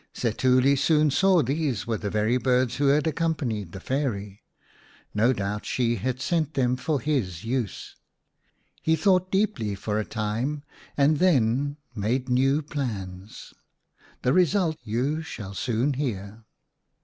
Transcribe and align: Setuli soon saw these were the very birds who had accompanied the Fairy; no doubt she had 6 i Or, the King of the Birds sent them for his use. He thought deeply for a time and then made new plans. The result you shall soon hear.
Setuli 0.15 0.75
soon 0.75 1.11
saw 1.11 1.43
these 1.43 1.85
were 1.85 1.99
the 1.99 2.09
very 2.09 2.37
birds 2.37 2.77
who 2.77 2.87
had 2.87 3.05
accompanied 3.05 3.71
the 3.71 3.79
Fairy; 3.79 4.41
no 5.13 5.31
doubt 5.31 5.63
she 5.63 5.97
had 5.97 5.99
6 5.99 5.99
i 5.99 6.01
Or, 6.01 6.01
the 6.01 6.01
King 6.01 6.03
of 6.05 6.05
the 6.05 6.09
Birds 6.09 6.23
sent 6.23 6.53
them 6.55 6.75
for 6.75 6.99
his 6.99 7.43
use. 7.43 7.95
He 8.81 8.95
thought 8.95 9.29
deeply 9.31 9.75
for 9.75 9.99
a 9.99 10.03
time 10.03 10.63
and 10.97 11.19
then 11.19 11.77
made 11.93 12.29
new 12.29 12.63
plans. 12.63 13.53
The 14.23 14.33
result 14.33 14.77
you 14.83 15.21
shall 15.21 15.53
soon 15.53 15.93
hear. 15.93 16.45